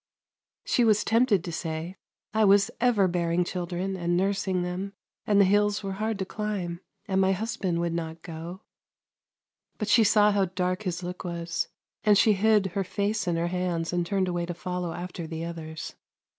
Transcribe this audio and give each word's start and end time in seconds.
She 0.65 0.83
was 0.83 1.03
tempted 1.03 1.43
to 1.43 1.51
say:" 1.51 1.95
I 2.33 2.43
was 2.43 2.71
ever 2.81 3.07
bearing 3.07 3.43
chil 3.43 3.67
dren 3.67 3.95
and 3.95 4.17
nursing 4.17 4.63
them, 4.63 4.93
and 5.27 5.39
the 5.39 5.45
hills 5.45 5.83
were 5.83 5.91
hard 6.01 6.17
to 6.17 6.25
climb, 6.25 6.79
and 7.07 7.21
my 7.21 7.33
husband 7.33 7.79
would 7.81 7.93
not 7.93 8.23
go;" 8.23 8.61
but 9.77 9.87
she 9.89 10.03
saw 10.03 10.31
how 10.31 10.45
dark 10.45 10.81
his 10.89 11.03
look 11.03 11.23
was, 11.23 11.67
and 12.03 12.17
she 12.17 12.33
hid 12.33 12.65
her 12.73 12.83
face 12.83 13.27
in 13.27 13.35
her 13.35 13.49
hands 13.49 13.93
and 13.93 14.03
turned 14.03 14.27
away 14.27 14.47
to 14.47 14.55
follow 14.55 14.91
after 14.91 15.27
the 15.27 15.45
others. 15.45 15.93